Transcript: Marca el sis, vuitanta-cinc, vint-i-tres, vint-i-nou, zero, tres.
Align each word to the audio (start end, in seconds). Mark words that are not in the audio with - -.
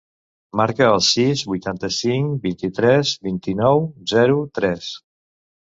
Marca 0.59 0.87
el 0.93 1.03
sis, 1.07 1.43
vuitanta-cinc, 1.51 2.33
vint-i-tres, 2.49 3.15
vint-i-nou, 3.29 3.87
zero, 4.17 4.43
tres. 4.59 4.95